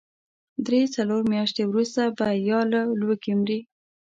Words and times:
درې، 0.65 0.81
څلور 0.95 1.21
مياشتې 1.31 1.63
وروسته 1.67 2.01
به 2.17 2.27
يا 2.49 2.59
له 2.71 2.81
لوږې 2.99 3.33
مري. 3.41 3.59